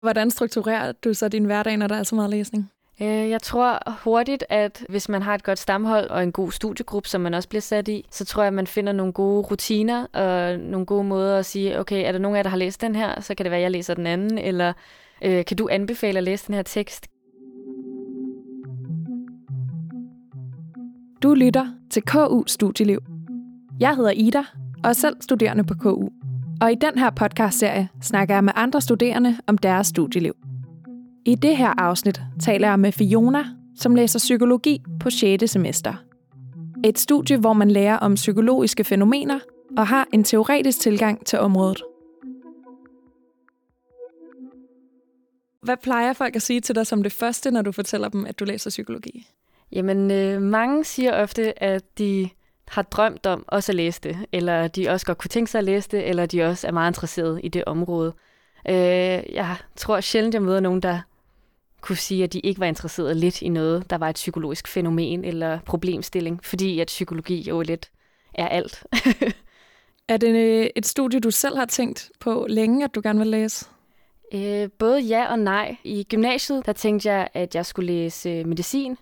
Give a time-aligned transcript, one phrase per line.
[0.00, 2.70] Hvordan strukturerer du så din hverdag, når der er så meget læsning?
[3.02, 7.08] Øh, jeg tror hurtigt, at hvis man har et godt stamhold og en god studiegruppe,
[7.08, 10.06] som man også bliver sat i, så tror jeg, at man finder nogle gode rutiner
[10.12, 12.80] og nogle gode måder at sige, okay, er der nogen af jer, der har læst
[12.80, 14.72] den her, så kan det være, at jeg læser den anden, eller
[15.22, 17.06] øh, kan du anbefale at læse den her tekst?
[21.22, 23.00] Du lytter til KU Studieliv.
[23.80, 24.44] Jeg hedder Ida
[24.84, 26.08] og er selv studerende på KU.
[26.60, 30.36] Og i den her podcastserie snakker jeg med andre studerende om deres studieliv.
[31.24, 33.44] I det her afsnit taler jeg med Fiona,
[33.76, 35.50] som læser psykologi på 6.
[35.50, 35.94] semester.
[36.84, 39.38] Et studie, hvor man lærer om psykologiske fænomener
[39.76, 41.82] og har en teoretisk tilgang til området.
[45.62, 48.38] Hvad plejer folk at sige til dig som det første, når du fortæller dem, at
[48.38, 49.26] du læser psykologi?
[49.72, 52.28] Jamen, øh, mange siger ofte, at de
[52.68, 55.64] har drømt om også at læse det, eller de også godt kunne tænke sig at
[55.64, 58.14] læse det, eller de også er meget interesserede i det område.
[58.68, 58.74] Øh,
[59.34, 61.00] jeg tror sjældent, jeg møder nogen, der
[61.80, 65.24] kunne sige, at de ikke var interesseret lidt i noget, der var et psykologisk fænomen
[65.24, 67.90] eller problemstilling, fordi at psykologi jo lidt
[68.34, 68.84] er alt.
[70.08, 73.28] er det øh, et studie, du selv har tænkt på længe, at du gerne vil
[73.28, 73.66] læse?
[74.34, 75.76] Øh, både ja og nej.
[75.84, 78.96] I gymnasiet, der tænkte jeg, at jeg skulle læse øh, medicin,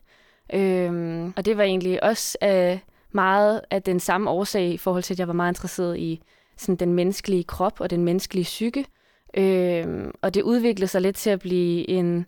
[0.55, 2.78] øh, og det var egentlig også øh,
[3.15, 6.20] meget af den samme årsag i forhold til, at jeg var meget interesseret i
[6.57, 8.87] sådan den menneskelige krop og den menneskelige psyke.
[9.37, 12.27] Øh, og det udviklede sig lidt til at blive en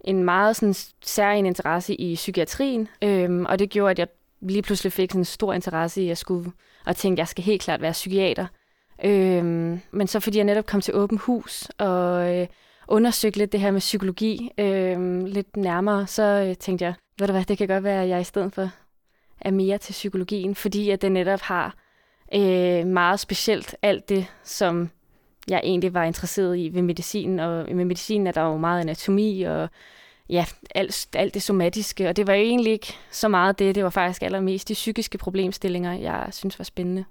[0.00, 4.08] en meget sådan, særlig interesse i psykiatrien, øh, og det gjorde, at jeg
[4.40, 6.52] lige pludselig fik sådan en stor interesse i, at jeg skulle,
[6.86, 8.46] og tænkte, at jeg skal helt klart være psykiater.
[9.04, 9.44] Øh,
[9.90, 12.46] men så fordi jeg netop kom til åben hus og øh,
[12.88, 17.32] undersøgte lidt det her med psykologi øh, lidt nærmere, så øh, tænkte jeg, ved du
[17.32, 18.70] hvad, det kan godt være, at jeg i stedet for
[19.40, 21.76] er mere til psykologien, fordi at det netop har
[22.34, 24.90] øh, meget specielt alt det, som
[25.48, 29.42] jeg egentlig var interesseret i ved medicin, og med medicin er der jo meget anatomi
[29.42, 29.68] og
[30.28, 30.44] ja,
[30.74, 33.90] alt, alt det somatiske, og det var jo egentlig ikke så meget det, det var
[33.90, 37.04] faktisk allermest de psykiske problemstillinger, jeg synes var spændende.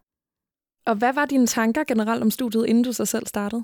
[0.85, 3.63] Og hvad var dine tanker generelt om studiet, inden du så selv startede?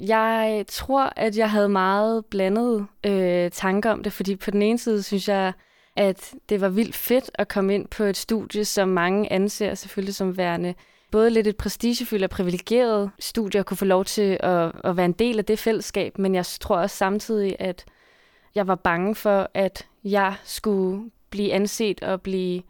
[0.00, 4.78] Jeg tror, at jeg havde meget blandede øh, tanker om det, fordi på den ene
[4.78, 5.52] side synes jeg,
[5.96, 10.14] at det var vildt fedt at komme ind på et studie, som mange anser selvfølgelig
[10.14, 10.74] som værende
[11.10, 15.06] både lidt et prestigefyldt og privilegeret studie at kunne få lov til at, at være
[15.06, 17.84] en del af det fællesskab, men jeg tror også samtidig, at
[18.54, 22.62] jeg var bange for, at jeg skulle blive anset og blive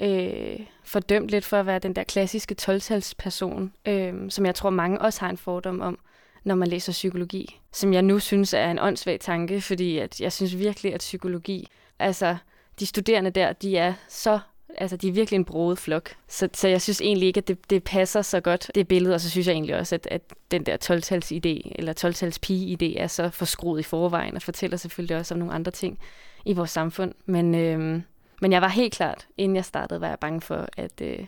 [0.00, 5.00] øh, fordømt lidt for at være den der klassiske 12-talsperson, øh, som jeg tror mange
[5.00, 5.98] også har en fordom om,
[6.44, 7.60] når man læser psykologi.
[7.72, 11.68] Som jeg nu synes er en åndssvag tanke, fordi at jeg synes virkelig, at psykologi,
[11.98, 12.36] altså
[12.80, 14.38] de studerende der, de er så
[14.78, 16.16] Altså, de er virkelig en broet flok.
[16.28, 19.14] Så, så jeg synes egentlig ikke, at det, det passer så godt, det billede.
[19.14, 23.02] Og så synes jeg egentlig også, at, at den der 12-tals idé, eller 12-tals pige-idé,
[23.02, 25.98] er så forskruet i forvejen, og fortæller selvfølgelig også om nogle andre ting
[26.44, 27.14] i vores samfund.
[27.26, 28.02] Men, øh,
[28.40, 31.26] men jeg var helt klart, inden jeg startede, var jeg bange for, at, øh,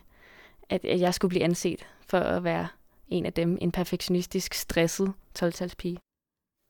[0.71, 2.69] at, at jeg skulle blive anset for at være
[3.09, 5.99] en af dem, en perfektionistisk, stresset 12-tals pige.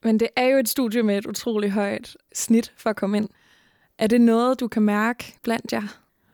[0.05, 3.29] Men det er jo et studie med et utroligt højt snit for at komme ind.
[4.03, 5.83] Er det noget, du kan mærke blandt jer?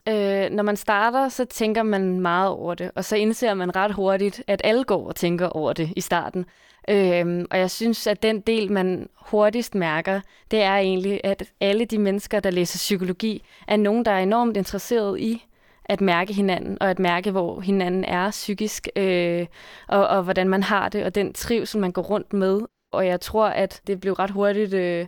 [0.08, 3.94] Øh, når man starter, så tænker man meget over det, og så indser man ret
[3.94, 6.44] hurtigt, at alle går og tænker over det i starten.
[6.88, 10.20] Øh, og jeg synes, at den del, man hurtigst mærker,
[10.50, 14.56] det er egentlig, at alle de mennesker, der læser psykologi, er nogen, der er enormt
[14.56, 15.44] interesseret i
[15.84, 19.46] at mærke hinanden, og at mærke, hvor hinanden er psykisk, øh,
[19.88, 22.60] og, og hvordan man har det, og den trivsel, man går rundt med.
[22.92, 25.06] Og jeg tror, at det blev ret hurtigt øh,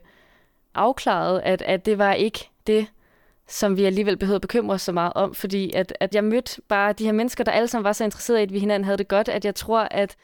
[0.75, 2.87] afklaret, at, at det var ikke det,
[3.49, 6.63] som vi alligevel behøvede at bekymre os så meget om, fordi at, at jeg mødte
[6.69, 8.99] bare de her mennesker, der alle sammen var så interesserede i, at vi hinanden havde
[8.99, 10.17] det godt, at jeg tror, at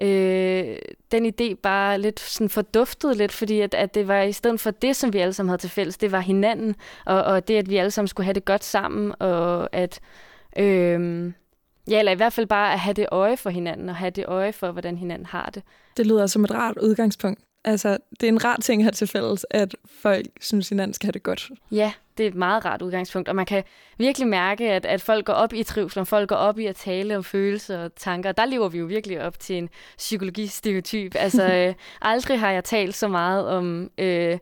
[0.00, 0.76] øh,
[1.12, 4.70] den idé bare lidt sådan forduftede lidt, fordi at, at det var i stedet for
[4.70, 7.70] det, som vi alle sammen havde til fælles, det var hinanden, og, og det, at
[7.70, 10.00] vi alle sammen skulle have det godt sammen, og at,
[10.58, 11.32] øh,
[11.90, 14.24] ja, eller i hvert fald bare at have det øje for hinanden, og have det
[14.28, 15.62] øje for, hvordan hinanden har det.
[15.96, 17.40] Det lyder som et rart udgangspunkt.
[17.64, 21.12] Altså, det er en rar ting her til fælles, at folk synes, hinanden skal have
[21.12, 21.50] det godt.
[21.70, 23.64] Ja, det er et meget rart udgangspunkt, og man kan
[23.98, 26.76] virkelig mærke, at, at folk går op i trivsel, og folk går op i at
[26.76, 28.32] tale om følelser og tanker.
[28.32, 31.14] Der lever vi jo virkelig op til en psykologistereotyp.
[31.20, 34.38] Altså, øh, aldrig har jeg talt så meget om øh,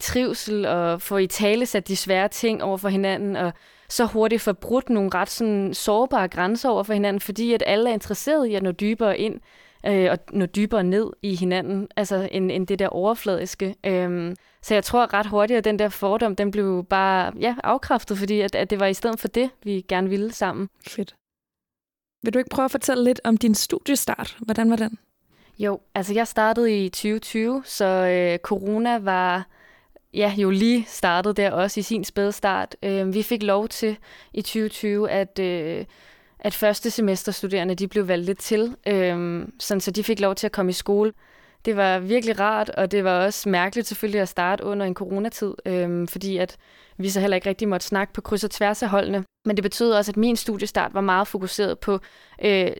[0.00, 3.52] trivsel og få i tale sat de svære ting over for hinanden, og
[3.88, 7.94] så hurtigt forbrudt nogle ret sådan, sårbare grænser over for hinanden, fordi at alle er
[7.94, 9.40] interesseret i at nå dybere ind
[9.86, 13.74] øh, og nå dybere ned i hinanden, altså end, end det der overfladiske.
[13.86, 18.18] Øhm, så jeg tror ret hurtigt, at den der fordom, den blev bare ja, afkræftet,
[18.18, 20.68] fordi at, at det var i stedet for det, vi gerne ville sammen.
[20.86, 21.14] Fedt.
[22.22, 24.36] Vil du ikke prøve at fortælle lidt om din studiestart?
[24.40, 24.98] Hvordan var den?
[25.58, 29.46] Jo, altså jeg startede i 2020, så øh, corona var
[30.14, 32.76] ja, jo lige startet der også i sin spædstart.
[32.82, 33.96] Øh, vi fik lov til
[34.32, 35.84] i 2020, at, øh,
[36.40, 40.46] at første semesterstuderende de blev valgt lidt til, øh, sådan, så de fik lov til
[40.46, 41.12] at komme i skole.
[41.64, 45.54] Det var virkelig rart, og det var også mærkeligt selvfølgelig at starte under en coronatid,
[45.66, 46.56] øh, fordi at
[46.96, 49.24] vi så heller ikke rigtig måtte snakke på kryds og tværs af holdene.
[49.44, 52.00] Men det betød også, at min studiestart var meget fokuseret på
[52.44, 52.70] øh,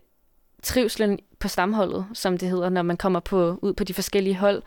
[0.62, 4.62] trivselen på stamholdet, som det hedder, når man kommer på, ud på de forskellige hold.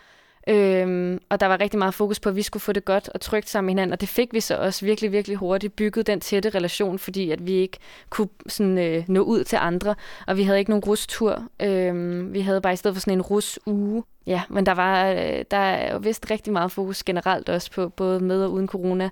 [0.48, 3.22] Øhm, og der var rigtig meget fokus på, at vi skulle få det godt og
[3.22, 6.20] trygt sammen med hinanden, og det fik vi så også virkelig, virkelig hurtigt bygget den
[6.20, 7.78] tætte relation, fordi at vi ikke
[8.10, 9.96] kunne sådan, øh, nå ud til andre,
[10.28, 11.44] og vi havde ikke nogen rustur.
[11.62, 15.46] Øhm, vi havde bare i stedet for sådan en rus-uge, Ja, men der var øh,
[15.52, 19.10] der er jo vist rigtig meget fokus generelt også på, både med og uden corona,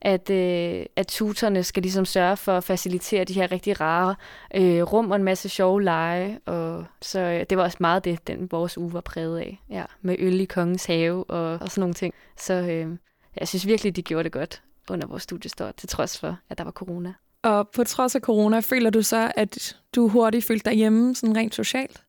[0.00, 4.14] at, øh, at tutorne skal ligesom sørge for at facilitere de her rigtig rare
[4.54, 6.38] øh, rum og en masse sjove lege.
[6.46, 9.60] Og så øh, det var også meget det, den vores uge var præget af.
[9.70, 12.14] Ja, med øl i kongens have og, og sådan nogle ting.
[12.36, 12.96] Så øh,
[13.36, 16.64] jeg synes virkelig, de gjorde det godt under vores studiestart, til trods for, at der
[16.64, 17.14] var corona.
[17.42, 21.36] Og på trods af corona, føler du så, at du hurtigt følte dig hjemme sådan
[21.36, 22.02] rent socialt?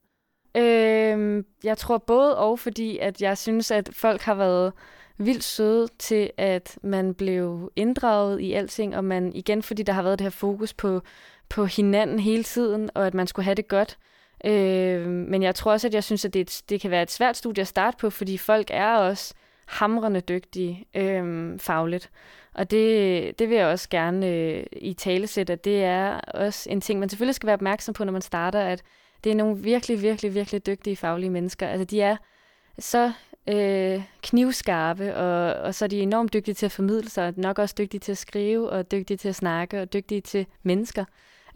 [0.55, 4.73] Øh, jeg tror både og, fordi at jeg synes, at folk har været
[5.17, 10.03] vildt søde til, at man blev inddraget i alting, og man igen, fordi der har
[10.03, 11.01] været det her fokus på,
[11.49, 13.97] på hinanden hele tiden, og at man skulle have det godt.
[14.45, 17.11] Øh, men jeg tror også, at jeg synes, at det, et, det kan være et
[17.11, 19.33] svært studie at starte på, fordi folk er også
[19.65, 22.09] hamrende dygtige øh, fagligt.
[22.53, 26.69] Og det, det vil jeg også gerne øh, i tale sætte, at det er også
[26.69, 28.83] en ting, man selvfølgelig skal være opmærksom på, når man starter, at
[29.25, 31.67] det er nogle virkelig, virkelig, virkelig dygtige faglige mennesker.
[31.67, 32.17] Altså, de er
[32.79, 33.11] så
[33.47, 37.75] øh, knivskarpe, og, og så er de enormt dygtige til at formidle sig, nok også
[37.77, 41.05] dygtige til at skrive, og dygtige til at snakke, og dygtige til mennesker.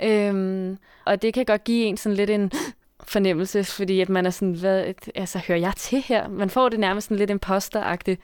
[0.04, 2.52] Øhm, og det kan godt give en sådan lidt en
[3.14, 6.28] fornemmelse, fordi at man er sådan, hvad, altså hører jeg til her?
[6.28, 8.22] Man får det nærmest sådan lidt imposteragtigt,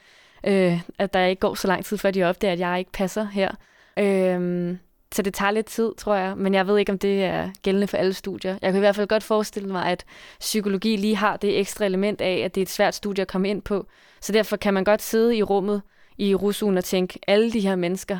[0.48, 3.28] øh, at der ikke går så lang tid, før de opdager, at jeg ikke passer
[3.28, 3.52] her.
[4.00, 4.80] Øhm,
[5.16, 6.38] så det tager lidt tid, tror jeg.
[6.38, 8.58] Men jeg ved ikke, om det er gældende for alle studier.
[8.62, 10.06] Jeg kan i hvert fald godt forestille mig, at
[10.40, 13.50] psykologi lige har det ekstra element af, at det er et svært studie at komme
[13.50, 13.88] ind på.
[14.22, 15.82] Så derfor kan man godt sidde i rummet
[16.18, 18.20] i rusugen og tænke, alle de her mennesker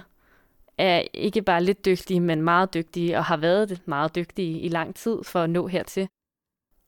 [0.78, 4.96] er ikke bare lidt dygtige, men meget dygtige, og har været meget dygtige i lang
[4.96, 6.08] tid for at nå hertil.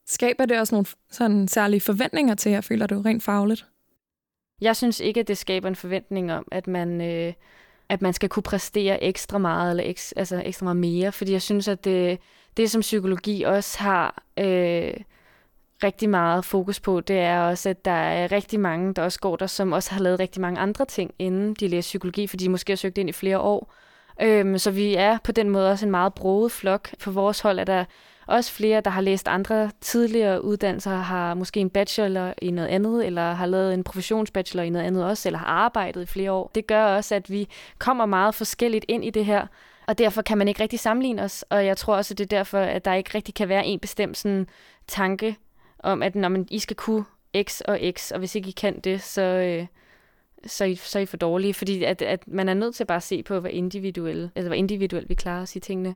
[0.07, 3.65] Skaber det også nogle sådan særlige forventninger til jer, føler du, rent fagligt?
[4.61, 7.33] Jeg synes ikke, at det skaber en forventning om, at man øh,
[7.89, 11.41] at man skal kunne præstere ekstra meget, eller eks, altså ekstra meget mere, fordi jeg
[11.41, 12.19] synes, at det,
[12.57, 14.93] det som psykologi også har øh,
[15.83, 19.35] rigtig meget fokus på, det er også, at der er rigtig mange, der også går
[19.35, 22.49] der, som også har lavet rigtig mange andre ting, inden de læser psykologi, fordi de
[22.49, 23.73] måske har søgt ind i flere år.
[24.21, 26.89] Øhm, så vi er på den måde også en meget broet flok.
[27.03, 27.85] På vores hold er der
[28.27, 33.05] også flere, der har læst andre tidligere uddannelser, har måske en bachelor i noget andet,
[33.05, 36.51] eller har lavet en professionsbachelor i noget andet også, eller har arbejdet i flere år.
[36.55, 37.47] Det gør også, at vi
[37.77, 39.47] kommer meget forskelligt ind i det her,
[39.87, 42.37] og derfor kan man ikke rigtig sammenligne os, og jeg tror også, at det er
[42.37, 44.47] derfor, at der ikke rigtig kan være en bestemt sådan,
[44.87, 45.37] tanke
[45.79, 47.05] om, at når man, I skal kunne
[47.43, 49.67] X og X, og hvis ikke I kan det, så, øh,
[50.45, 52.85] så, er I, så er I for dårlige, fordi at, at man er nødt til
[52.85, 55.95] bare at se på, hvad individuelt, altså hvor individuelt vi klarer os i tingene.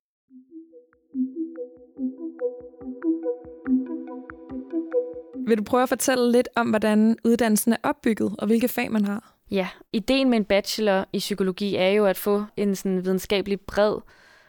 [5.47, 9.05] Vil du prøve at fortælle lidt om, hvordan uddannelsen er opbygget, og hvilke fag man
[9.05, 9.33] har?
[9.51, 13.95] Ja, ideen med en bachelor i psykologi er jo at få en sådan videnskabelig bred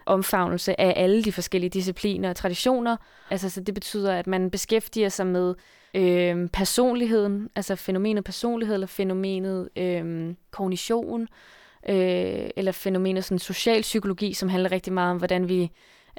[0.06, 2.96] omfavnelse af alle de forskellige discipliner og traditioner.
[3.30, 5.54] Altså, så det betyder, at man beskæftiger sig med
[5.94, 11.22] øh, personligheden, altså fænomenet personlighed, eller fænomenet øh, kognition,
[11.88, 15.62] øh, eller fænomenet sådan social psykologi, som handler rigtig meget om, hvordan vi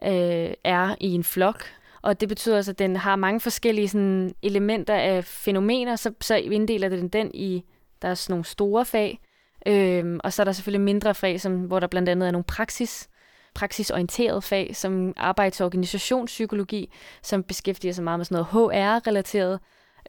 [0.04, 1.64] øh, er i en flok,
[2.04, 6.36] og det betyder altså, at den har mange forskellige sådan, elementer af fænomener, så, så
[6.36, 7.64] inddeler den den i,
[8.02, 9.20] der er sådan nogle store fag,
[9.68, 12.44] øhm, og så er der selvfølgelig mindre fag, som, hvor der blandt andet er nogle
[12.44, 13.10] praksis,
[13.56, 19.60] praksisorienteret fag, som arbejds- og organisationspsykologi, som beskæftiger sig meget med sådan noget HR-relateret,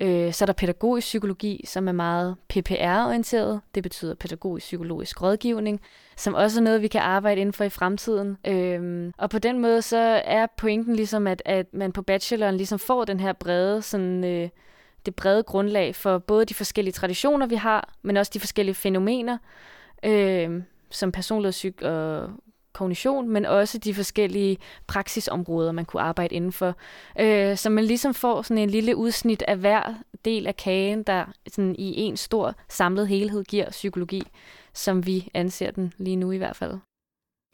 [0.00, 3.60] Øh, så er der pædagogisk psykologi, som er meget PPR-orienteret.
[3.74, 5.80] Det betyder pædagogisk psykologisk rådgivning,
[6.16, 8.36] som også er noget, vi kan arbejde inden for i fremtiden.
[8.46, 12.78] Øh, og på den måde så er pointen ligesom, at, at man på bacheloren ligesom
[12.78, 14.48] får den her brede, sådan, øh,
[15.06, 19.38] det brede grundlag for både de forskellige traditioner, vi har, men også de forskellige fænomener,
[20.04, 22.30] øh, som personlighedspsyk og
[22.74, 26.74] kognition, men også de forskellige praksisområder, man kunne arbejde inden for.
[27.20, 31.24] Øh, så man ligesom får sådan en lille udsnit af hver del af kagen, der
[31.48, 34.22] sådan i en stor samlet helhed giver psykologi,
[34.72, 36.78] som vi anser den lige nu i hvert fald.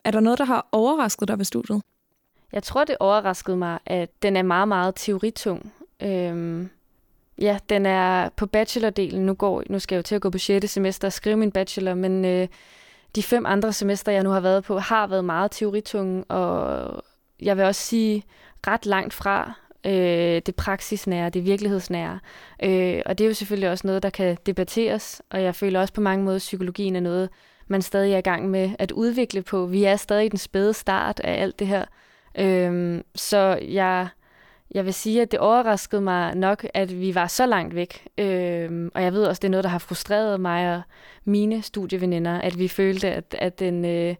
[0.04, 1.82] Er der noget, der har overrasket dig ved studiet?
[2.52, 5.72] Jeg tror, det overraskede mig, at den er meget, meget teoritung.
[6.02, 6.70] Øhm,
[7.40, 9.26] ja, den er på bachelordelen.
[9.26, 10.70] Nu, går, nu skal jeg jo til at gå på 6.
[10.70, 12.48] semester og skrive min bachelor, men øh,
[13.14, 17.04] de fem andre semester, jeg nu har været på, har været meget teoritunge, og
[17.42, 18.24] jeg vil også sige
[18.66, 19.52] ret langt fra
[19.86, 22.18] øh, det praksisnære, det virkelighedsnære.
[22.62, 25.94] Øh, og det er jo selvfølgelig også noget, der kan debatteres, og jeg føler også
[25.94, 27.28] på mange måder, at psykologien er noget,
[27.68, 29.66] man stadig er i gang med at udvikle på.
[29.66, 31.84] Vi er stadig i den spæde start af alt det her.
[32.38, 34.08] Øh, så jeg
[34.74, 38.08] jeg vil sige, at det overraskede mig nok, at vi var så langt væk.
[38.18, 40.82] Øh, og jeg ved også, det er noget, der har frustreret mig og
[41.24, 44.14] mine studieveninder, at vi følte, at, at, den, øh,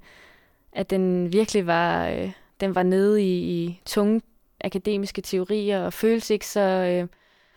[0.72, 4.20] at den virkelig var, øh, den var nede i, i tunge
[4.60, 7.08] akademiske teorier og føles ikke så, øh,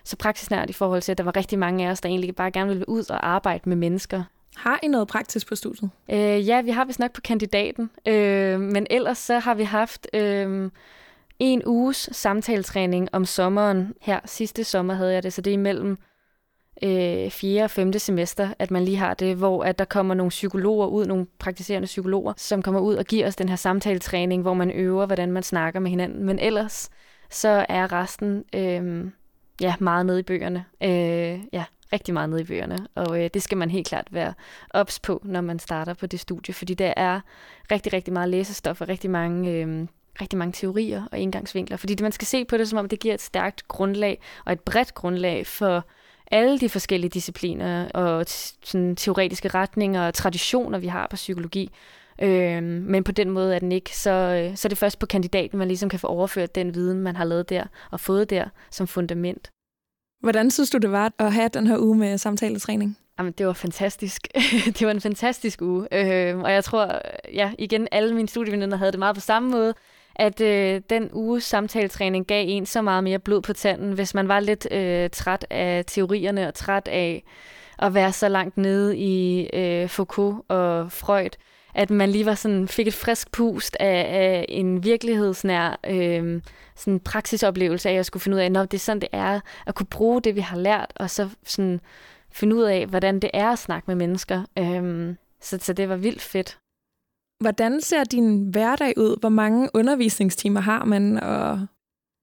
[0.03, 2.51] så praksisnært i forhold til, at der var rigtig mange af os, der egentlig bare
[2.51, 4.23] gerne ville ud og arbejde med mennesker.
[4.55, 5.89] Har I noget praktisk på studiet?
[6.11, 10.07] Øh, ja, vi har vist nok på kandidaten, øh, men ellers så har vi haft...
[10.13, 10.69] Øh,
[11.51, 13.93] en uges samtaletræning om sommeren.
[14.01, 15.97] Her sidste sommer havde jeg det, så det er imellem
[16.83, 17.63] øh, 4.
[17.63, 17.93] og 5.
[17.93, 21.85] semester, at man lige har det, hvor at der kommer nogle psykologer ud, nogle praktiserende
[21.85, 25.43] psykologer, som kommer ud og giver os den her samtaletræning, hvor man øver, hvordan man
[25.43, 26.23] snakker med hinanden.
[26.23, 26.89] Men ellers
[27.29, 29.11] så er resten øh,
[29.61, 30.65] ja, meget nede i bøgerne.
[30.83, 34.33] Øh, ja, rigtig meget nede i bøgerne, og øh, det skal man helt klart være
[34.69, 37.19] ops på, når man starter på det studie, fordi der er
[37.71, 39.87] rigtig, rigtig meget læsestof og rigtig mange øh,
[40.21, 43.13] rigtig mange teorier og indgangsvinkler, fordi man skal se på det, som om det giver
[43.13, 45.85] et stærkt grundlag og et bredt grundlag for
[46.31, 48.25] alle de forskellige discipliner og
[48.63, 51.71] sådan teoretiske retninger og traditioner, vi har på psykologi.
[52.21, 55.05] Øh, men på den måde er den ikke, så, øh, så er det først på
[55.05, 58.45] kandidaten, man ligesom kan få overført den viden, man har lavet der og fået der
[58.71, 59.49] som fundament.
[60.21, 62.97] Hvordan synes du, det var at have den her uge med samtaletræning?
[63.19, 64.27] Jamen, det var fantastisk.
[64.79, 65.87] det var en fantastisk uge.
[65.91, 67.01] Øh, og jeg tror,
[67.33, 69.73] ja, igen, alle mine studieveninder havde det meget på samme måde
[70.15, 74.27] at øh, den uges samtaletræning gav en så meget mere blod på tanden, hvis man
[74.27, 77.23] var lidt øh, træt af teorierne og træt af
[77.79, 81.29] at være så langt nede i øh, Foucault og Freud,
[81.75, 86.41] at man lige var sådan, fik et frisk pust af, af en virkelighedsnær øh,
[86.75, 89.39] sådan praksisoplevelse af, at jeg skulle finde ud af, at det er sådan, det er,
[89.67, 91.79] at kunne bruge det, vi har lært, og så sådan
[92.31, 94.43] finde ud af, hvordan det er at snakke med mennesker.
[94.59, 96.57] Øh, så, så det var vildt fedt.
[97.39, 99.19] Hvordan ser din hverdag ud?
[99.19, 101.19] Hvor mange undervisningstimer har man?
[101.19, 101.67] Og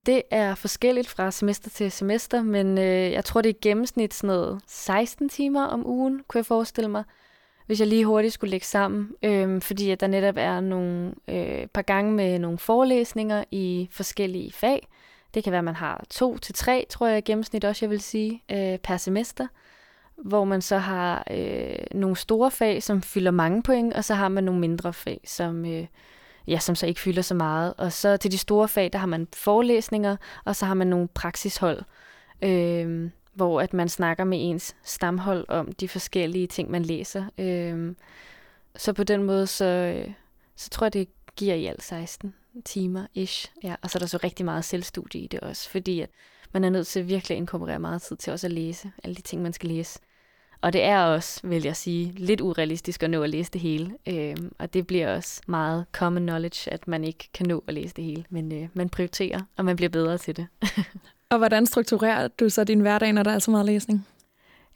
[0.06, 4.14] det er forskelligt fra semester til semester, men øh, jeg tror, det er i gennemsnit
[4.14, 7.04] sådan noget 16 timer om ugen, kunne jeg forestille mig,
[7.66, 9.10] hvis jeg lige hurtigt skulle lægge sammen.
[9.22, 14.52] Øh, fordi at der netop er nogle øh, par gange med nogle forelæsninger i forskellige
[14.52, 14.88] fag.
[15.34, 17.90] Det kan være, at man har to til tre, tror jeg i gennemsnit også, jeg
[17.90, 19.46] vil sige, øh, per semester
[20.24, 24.28] hvor man så har øh, nogle store fag, som fylder mange point, og så har
[24.28, 25.86] man nogle mindre fag, som, øh,
[26.46, 27.74] ja, som så ikke fylder så meget.
[27.78, 31.08] Og så til de store fag, der har man forelæsninger, og så har man nogle
[31.08, 31.82] praksishold,
[32.42, 37.24] øh, hvor at man snakker med ens stamhold om de forskellige ting, man læser.
[37.38, 37.94] Øh,
[38.76, 40.12] så på den måde, så, øh,
[40.56, 42.34] så tror jeg, det giver i alt 16
[42.64, 43.52] timer ish.
[43.62, 46.10] Ja, og så er der så rigtig meget selvstudie i det også, fordi at
[46.52, 49.22] man er nødt til virkelig at inkorporere meget tid til også at læse alle de
[49.22, 49.98] ting, man skal læse.
[50.62, 53.92] Og det er også, vil jeg sige, lidt urealistisk at nå at læse det hele.
[54.08, 57.94] Øh, og det bliver også meget common knowledge, at man ikke kan nå at læse
[57.94, 58.24] det hele.
[58.30, 60.46] Men øh, man prioriterer, og man bliver bedre til det.
[61.30, 64.06] og hvordan strukturerer du så din hverdag, når der er så meget læsning?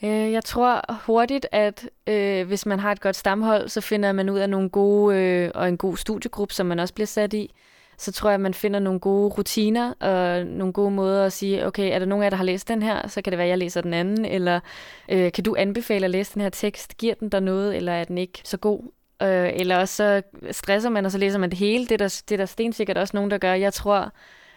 [0.04, 4.30] Øh, jeg tror hurtigt, at øh, hvis man har et godt stamhold, så finder man
[4.30, 7.54] ud af nogle gode øh, og en god studiegruppe, som man også bliver sat i
[7.98, 11.66] så tror jeg, at man finder nogle gode rutiner og nogle gode måder at sige,
[11.66, 13.46] okay, er der nogen af jer, der har læst den her, så kan det være,
[13.46, 14.60] at jeg læser den anden, eller
[15.08, 16.96] øh, kan du anbefale at læse den her tekst?
[16.98, 18.82] Giver den der noget, eller er den ikke så god?
[19.22, 20.22] Øh, eller også så
[20.52, 21.84] stresser man, og så læser man det hele.
[21.84, 23.52] Det er der, det er der stensikkert også nogen, der gør.
[23.52, 24.12] Jeg tror,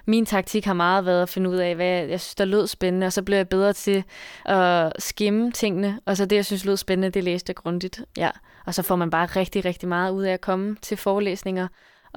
[0.06, 3.08] min taktik har meget været at finde ud af, hvad jeg synes, der lød spændende,
[3.08, 4.04] og så blev jeg bedre til
[4.46, 8.02] at skimme tingene, og så det, jeg synes lød spændende, det læste jeg grundigt.
[8.18, 8.30] Ja.
[8.66, 11.68] Og så får man bare rigtig, rigtig meget ud af at komme til forelæsninger,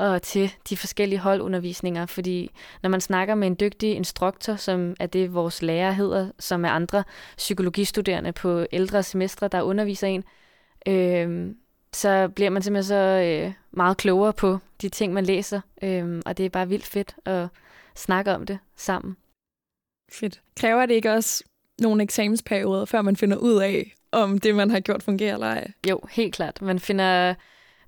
[0.00, 2.50] og til de forskellige holdundervisninger, fordi
[2.82, 6.68] når man snakker med en dygtig instruktor, som er det, vores lærer hedder, som er
[6.68, 7.04] andre
[7.36, 10.24] psykologistuderende på ældre semestre, der underviser en,
[10.88, 11.54] øh,
[11.92, 16.38] så bliver man simpelthen så øh, meget klogere på de ting, man læser, øh, og
[16.38, 17.46] det er bare vildt fedt at
[17.94, 19.16] snakke om det sammen.
[20.12, 20.40] Fedt.
[20.56, 21.44] Kræver det ikke også
[21.80, 25.72] nogle eksamensperioder, før man finder ud af, om det, man har gjort, fungerer eller ej?
[25.90, 26.62] Jo, helt klart.
[26.62, 27.34] Man finder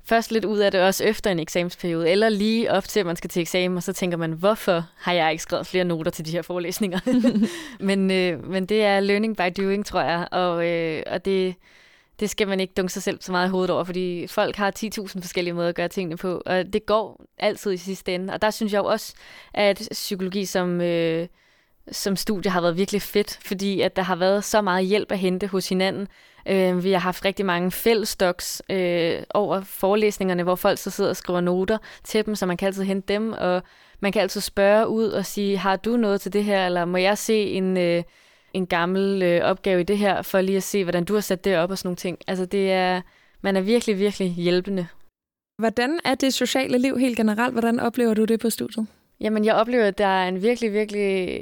[0.05, 3.17] først lidt ud af det også efter en eksamensperiode, eller lige op til, at man
[3.17, 6.27] skal til eksamen, og så tænker man, hvorfor har jeg ikke skrevet flere noter til
[6.27, 6.99] de her forelæsninger?
[7.89, 11.55] men, øh, men det er learning by doing, tror jeg, og, øh, og det,
[12.21, 14.73] det skal man ikke dunke sig selv så meget i hovedet over, fordi folk har
[14.79, 18.33] 10.000 forskellige måder at gøre tingene på, og det går altid i sidste ende.
[18.35, 19.15] Og der synes jeg jo også,
[19.55, 20.81] at psykologi som...
[20.81, 21.29] Øh,
[21.91, 25.19] som studie har været virkelig fedt, fordi at der har været så meget hjælp at
[25.19, 26.09] hente hos hinanden.
[26.49, 31.17] Øh, vi har haft rigtig mange fællesstoks øh, over forelæsningerne, hvor folk så sidder og
[31.17, 33.63] skriver noter til dem, så man kan altid hente dem, og
[34.01, 36.97] man kan altid spørge ud og sige, har du noget til det her, eller må
[36.97, 38.03] jeg se en, øh,
[38.53, 41.45] en gammel øh, opgave i det her, for lige at se, hvordan du har sat
[41.45, 42.19] det op og sådan nogle ting.
[42.27, 43.01] Altså det er,
[43.41, 44.87] man er virkelig, virkelig hjælpende.
[45.59, 47.55] Hvordan er det sociale liv helt generelt?
[47.55, 48.87] Hvordan oplever du det på studiet?
[49.23, 51.41] Jamen, jeg oplever, at der er en virkelig, virkelig,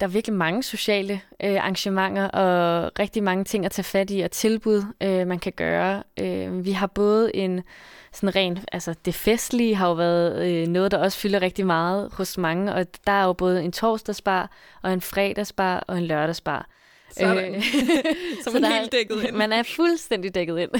[0.00, 4.20] der er virkelig mange sociale øh, arrangementer og rigtig mange ting at tage fat i
[4.20, 6.02] og tilbud, øh, man kan gøre.
[6.20, 7.62] Øh, vi har både en
[8.12, 12.10] sådan ren, altså det festlige har jo været øh, noget, der også fylder rigtig meget
[12.12, 14.50] hos mange, og der er jo både en torsdagsbar
[14.82, 16.68] og en fredagsbar og en lørdagsbar.
[17.10, 17.54] Sådan.
[17.54, 17.62] Øh,
[18.44, 19.36] så man er helt dækket ind.
[19.36, 20.70] Man er fuldstændig dækket ind.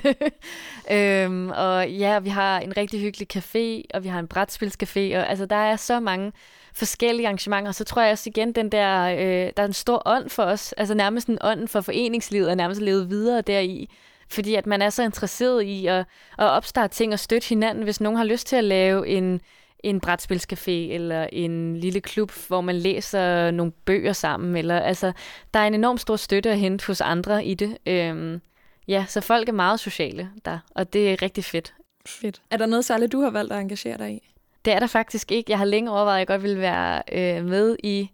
[0.96, 5.30] øhm, og ja, vi har en rigtig hyggelig café, og vi har en brætspilscafé, og
[5.30, 6.32] altså der er så mange
[6.74, 7.72] forskellige arrangementer.
[7.72, 10.72] Så tror jeg også igen, den der, øh, der er en stor ånd for os,
[10.72, 13.90] altså nærmest en ånd for foreningslivet, og nærmest levet videre deri.
[14.30, 15.98] Fordi at man er så interesseret i at,
[16.38, 17.84] at opstarte ting og støtte hinanden.
[17.84, 19.40] Hvis nogen har lyst til at lave en,
[19.84, 24.56] en brætspilscafé eller en lille klub, hvor man læser nogle bøger sammen.
[24.56, 25.12] Eller, altså,
[25.54, 27.78] der er en enorm stor støtte at hente hos andre i det.
[27.86, 28.40] Øhm,
[28.88, 31.74] ja, så folk er meget sociale der, og det er rigtig fedt.
[32.06, 32.42] Fedt.
[32.50, 34.34] Er der noget særligt, du har valgt at engagere dig i?
[34.64, 35.50] Det er der faktisk ikke.
[35.50, 38.10] Jeg har længe overvejet, at jeg godt ville være øh, med i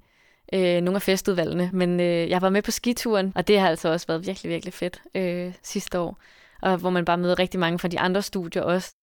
[0.53, 3.89] øh, nogle af festudvalgene, men øh, jeg var med på skituren, og det har altså
[3.89, 6.19] også været virkelig, virkelig fedt øh, sidste år.
[6.63, 8.95] Og hvor man bare møder rigtig mange fra de andre studier også.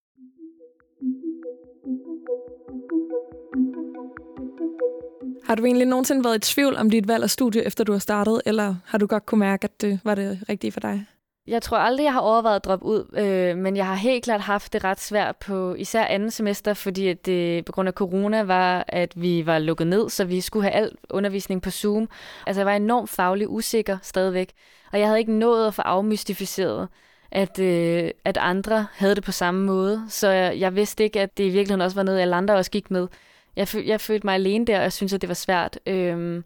[5.52, 8.00] Har du egentlig nogensinde været i tvivl om dit valg af studie, efter du har
[8.00, 11.06] startet, eller har du godt kunne mærke, at det var det rigtige for dig?
[11.48, 14.42] Jeg tror aldrig, jeg har overvejet at droppe ud, øh, men jeg har helt klart
[14.42, 18.44] haft det ret svært på især anden semester, fordi at det på grund af corona
[18.44, 22.10] var, at vi var lukket ned, så vi skulle have al undervisning på Zoom.
[22.48, 24.52] Altså jeg var enormt faglig usikker stadigvæk,
[24.92, 26.88] og jeg havde ikke nået at få afmystificeret,
[27.32, 30.06] at, øh, at andre havde det på samme måde.
[30.10, 32.72] Så jeg, jeg vidste ikke, at det i virkeligheden også var noget, alle andre også
[32.72, 33.08] gik med.
[33.56, 35.80] Jeg, jeg følte mig alene der, og jeg synes, at det var svært.
[35.86, 36.44] Øhm,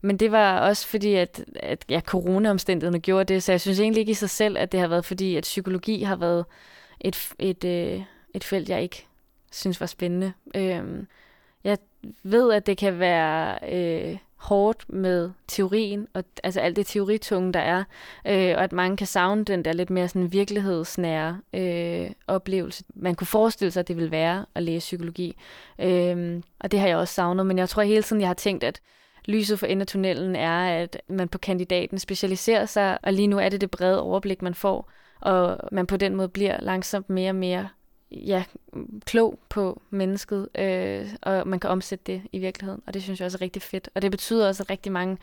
[0.00, 4.00] men det var også fordi, at, at ja, corona-omstændighederne gjorde det, så jeg synes egentlig
[4.00, 6.44] ikke i sig selv, at det har været fordi, at psykologi har været
[7.00, 8.02] et, et, øh,
[8.34, 9.06] et felt, jeg ikke
[9.52, 10.32] synes var spændende.
[10.56, 11.06] Øhm,
[11.64, 11.78] jeg
[12.22, 17.60] ved, at det kan være øh, hårdt med teorien, og altså alt det teoritunge, der
[17.60, 17.84] er,
[18.26, 22.84] øh, og at mange kan savne den der lidt mere sådan virkelighedsnære øh, oplevelse.
[22.94, 25.36] Man kunne forestille sig, at det ville være at læse psykologi,
[25.78, 28.64] øh, og det har jeg også savnet, men jeg tror hele tiden, jeg har tænkt,
[28.64, 28.80] at
[29.24, 33.38] lyset for enden af tunnelen er, at man på kandidaten specialiserer sig, og lige nu
[33.38, 37.30] er det det brede overblik, man får, og man på den måde bliver langsomt mere
[37.30, 37.68] og mere
[38.10, 38.44] ja,
[39.04, 43.26] klog på mennesket, øh, og man kan omsætte det i virkeligheden, og det synes jeg
[43.26, 43.88] også er rigtig fedt.
[43.94, 45.18] Og det betyder også, at rigtig mange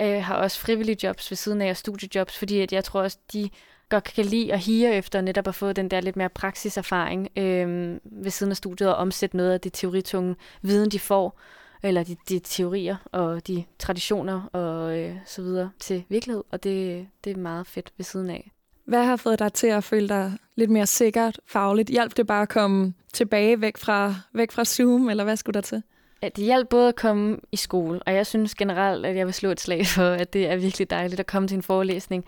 [0.00, 3.18] øh, har også frivillige jobs ved siden af, og studiejobs, fordi at jeg tror også,
[3.32, 3.50] de
[3.88, 7.98] godt kan lide at hire efter netop at få den der lidt mere praksiserfaring øh,
[8.04, 11.40] ved siden af studiet, og omsætte noget af det teoritunge viden, de får,
[11.82, 17.06] eller de, de teorier og de traditioner og øh, så videre til virkelighed, og det,
[17.24, 18.52] det er meget fedt ved siden af.
[18.86, 21.88] Hvad har fået dig til at føle dig lidt mere sikkert fagligt?
[21.88, 25.60] Hjalp det bare at komme tilbage væk fra, væk fra Zoom, eller hvad skulle der
[25.60, 25.82] til?
[26.22, 29.34] Ja, det hjalp både at komme i skole, og jeg synes generelt, at jeg vil
[29.34, 32.24] slå et slag for, at det er virkelig dejligt at komme til en forelæsning,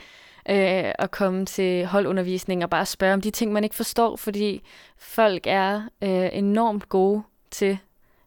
[0.50, 4.62] øh, og komme til holdundervisning og bare spørge om de ting, man ikke forstår, fordi
[4.98, 7.78] folk er øh, enormt gode til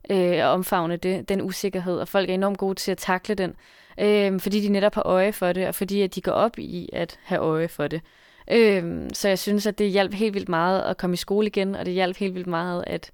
[0.09, 3.55] øh, at omfavne det, den usikkerhed, og folk er enormt gode til at takle den,
[3.99, 6.89] øh, fordi de netop har øje for det, og fordi at de går op i
[6.93, 8.01] at have øje for det.
[8.51, 11.75] Øh, så jeg synes, at det hjalp helt vildt meget at komme i skole igen,
[11.75, 13.11] og det hjalp helt vildt meget at,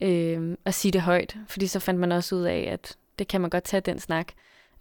[0.00, 3.40] øh, at sige det højt, fordi så fandt man også ud af, at det kan
[3.40, 4.32] man godt tage den snak.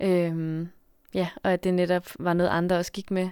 [0.02, 0.66] Øh,
[1.14, 3.30] ja, og at det netop var noget andre også gik med.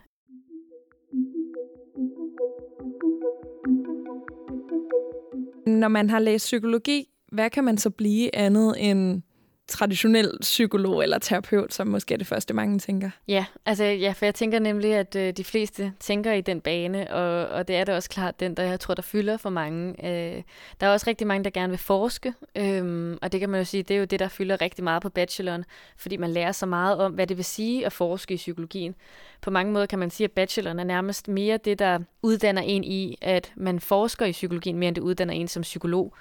[5.68, 9.22] Når man har læst psykologi, hvad kan man så blive andet end
[9.70, 13.10] traditionel psykolog eller terapeut, som måske er det første, mange tænker.
[13.28, 17.14] Ja, altså ja, for jeg tænker nemlig, at øh, de fleste tænker i den bane,
[17.14, 20.06] og, og det er da også klart den, der jeg tror, der fylder for mange.
[20.06, 20.44] Øh,
[20.80, 23.66] der er også rigtig mange, der gerne vil forske, øh, og det kan man jo
[23.66, 25.66] sige, det er jo det, der fylder rigtig meget på bacheloren,
[25.98, 28.96] fordi man lærer så meget om, hvad det vil sige at forske i psykologien.
[29.42, 32.84] På mange måder kan man sige, at bacheloren er nærmest mere det, der uddanner en
[32.84, 36.14] i, at man forsker i psykologien, mere end det uddanner en som psykolog.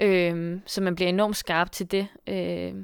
[0.00, 2.06] Øh, så man bliver enormt skarp til det.
[2.26, 2.74] Øh,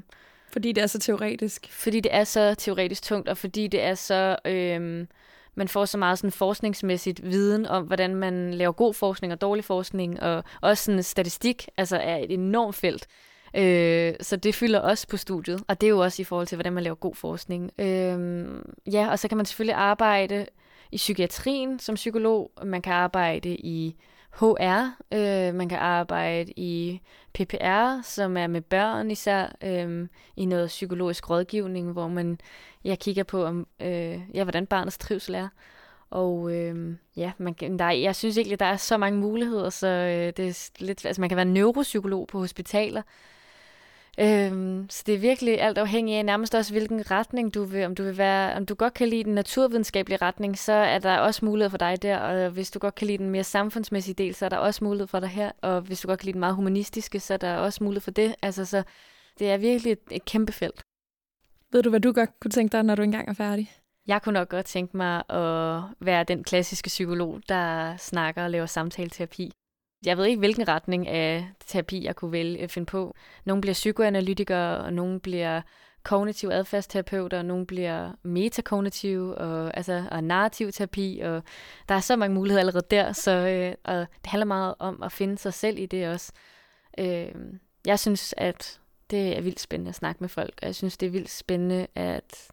[0.51, 1.67] fordi det er så teoretisk?
[1.71, 4.35] Fordi det er så teoretisk tungt, og fordi det er så...
[4.45, 5.05] Øh,
[5.55, 9.63] man får så meget sådan forskningsmæssigt viden om, hvordan man laver god forskning og dårlig
[9.63, 13.07] forskning, og også sådan statistik, altså er et enormt felt.
[13.55, 16.55] Øh, så det fylder også på studiet, og det er jo også i forhold til,
[16.55, 17.71] hvordan man laver god forskning.
[17.79, 18.45] Øh,
[18.93, 20.45] ja, og så kan man selvfølgelig arbejde
[20.91, 23.95] i psykiatrien som psykolog, man kan arbejde i
[24.31, 27.01] HR, øh, man kan arbejde i
[27.33, 32.39] PPR, som er med børn især, øh, i noget psykologisk rådgivning, hvor man
[32.83, 35.47] jeg kigger på, om, øh, ja, hvordan barnets trivsel er.
[36.09, 40.33] Og øh, ja, man, der, jeg synes egentlig, der er så mange muligheder, så øh,
[40.37, 43.01] det er lidt, altså man kan være neuropsykolog på hospitaler,
[44.19, 47.85] Øhm, så det er virkelig alt afhængig af nærmest også, hvilken retning du vil.
[47.85, 51.17] Om du vil være, om du godt kan lide den naturvidenskabelige retning, så er der
[51.17, 52.17] også mulighed for dig der.
[52.17, 55.07] Og hvis du godt kan lide den mere samfundsmæssige del, så er der også mulighed
[55.07, 55.51] for dig her.
[55.61, 58.11] Og hvis du godt kan lide den meget humanistiske, så er der også mulighed for
[58.11, 58.35] det.
[58.41, 58.83] Altså, så
[59.39, 60.81] det er virkelig et, et kæmpe felt.
[61.71, 63.71] Ved du, hvad du godt kunne tænke dig, når du engang er færdig?
[64.07, 68.65] Jeg kunne nok godt tænke mig at være den klassiske psykolog, der snakker og laver
[68.65, 69.51] samtaleterapi.
[70.05, 73.15] Jeg ved ikke, hvilken retning af terapi, jeg kunne vælge at finde på.
[73.45, 75.61] Nogle bliver psykoanalytikere, og nogle bliver
[76.03, 81.43] kognitiv adfærdsterapeuter, og nogle bliver metakognitiv, og, altså, og narrativ terapi, og
[81.89, 85.11] der er så mange muligheder allerede der, så øh, og det handler meget om at
[85.11, 86.31] finde sig selv i det også.
[86.97, 87.31] Øh,
[87.85, 91.07] jeg synes, at det er vildt spændende at snakke med folk, og jeg synes, det
[91.07, 92.51] er vildt spændende at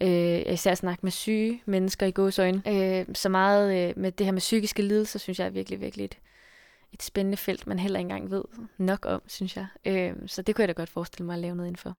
[0.00, 2.62] øh, især snakke med syge mennesker i gåsøjne.
[2.68, 6.04] Øh, så meget øh, med det her med psykiske lidelser, synes jeg er virkelig, virkelig
[6.04, 6.18] et,
[6.92, 8.44] et spændende felt, man heller ikke engang ved
[8.78, 9.66] nok om, synes jeg.
[9.84, 11.94] Øh, så det kunne jeg da godt forestille mig at lave noget indenfor.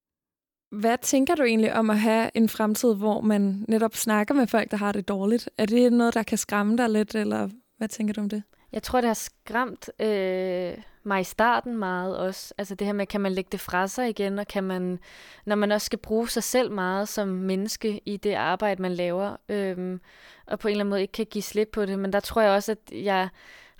[0.71, 4.71] Hvad tænker du egentlig om at have en fremtid, hvor man netop snakker med folk,
[4.71, 5.49] der har det dårligt?
[5.57, 8.43] Er det noget, der kan skræmme dig lidt, eller hvad tænker du om det?
[8.71, 10.73] Jeg tror, det har skræmt øh,
[11.03, 12.53] mig i starten meget også.
[12.57, 14.99] Altså det her med, kan man lægge det fra sig igen, og kan man,
[15.45, 19.37] når man også skal bruge sig selv meget som menneske i det arbejde, man laver,
[19.49, 19.99] øh,
[20.45, 21.99] og på en eller anden måde ikke kan give slip på det.
[21.99, 23.29] Men der tror jeg også, at jeg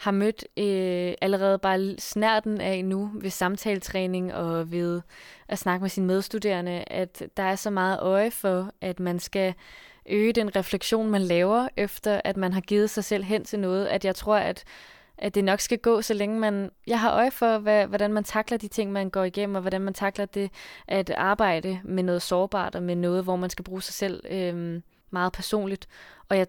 [0.02, 5.02] har mødt øh, allerede bare snærten af nu ved samtaletræning og ved
[5.48, 9.54] at snakke med sine medstuderende, at der er så meget øje for, at man skal
[10.10, 13.86] øge den refleksion, man laver, efter at man har givet sig selv hen til noget,
[13.86, 14.64] at jeg tror, at
[15.18, 16.70] at det nok skal gå, så længe man...
[16.88, 19.82] Jeg har øje for, hvad, hvordan man takler de ting, man går igennem, og hvordan
[19.82, 20.52] man takler det
[20.88, 24.82] at arbejde med noget sårbart, og med noget, hvor man skal bruge sig selv øh,
[25.12, 25.88] meget personligt.
[26.30, 26.48] Og jeg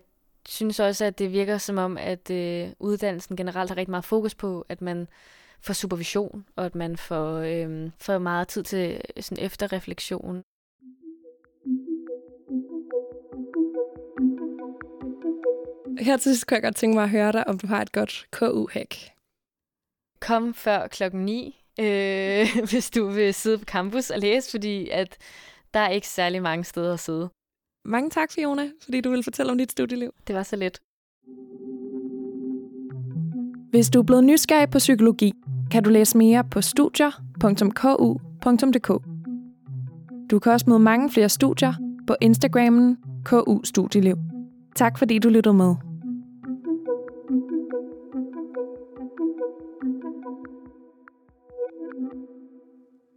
[0.48, 4.34] synes også, at det virker som om, at øh, uddannelsen generelt har rigtig meget fokus
[4.34, 5.08] på, at man
[5.60, 10.42] får supervision, og at man får, øh, får meget tid til sådan efterreflektion.
[15.98, 17.92] Her til sidst kunne jeg godt tænke mig at høre dig, om du har et
[17.92, 18.94] godt KU-hack.
[20.20, 25.18] Kom før klokken 9, øh, hvis du vil sidde på campus og læse, fordi at
[25.74, 27.30] der er ikke særlig mange steder at sidde.
[27.84, 30.10] Mange tak, Fiona, fordi du ville fortælle om dit studieliv.
[30.26, 30.80] Det var så let.
[33.70, 35.32] Hvis du er blevet nysgerrig på psykologi,
[35.70, 38.88] kan du læse mere på studier.ku.dk.
[40.30, 41.74] Du kan også møde mange flere studier
[42.06, 44.16] på Instagrammen KU Studieliv.
[44.76, 45.74] Tak fordi du lyttede med.